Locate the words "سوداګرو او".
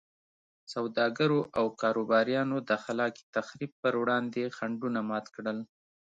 0.73-1.65